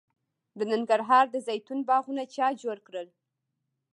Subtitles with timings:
[0.57, 3.07] د ننګرهار د زیتون باغونه چا جوړ کړل؟